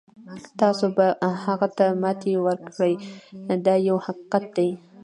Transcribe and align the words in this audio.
تاسو 0.59 0.85
به 0.97 1.05
هغه 1.45 1.67
ته 1.77 1.85
ماتې 2.01 2.33
ورکړئ 2.45 2.93
دا 3.65 3.73
یو 3.87 3.97
حقیقت 4.05 4.43
دی. 4.57 4.69